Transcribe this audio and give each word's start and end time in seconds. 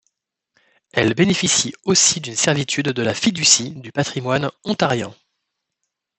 Elle 0.93 1.13
bénéficie 1.13 1.75
aussi 1.83 2.21
d'une 2.21 2.35
servitude 2.35 2.87
de 2.89 3.01
la 3.03 3.13
fiducie 3.13 3.69
du 3.75 3.91
patrimoine 3.91 4.49
ontarien. 4.63 5.13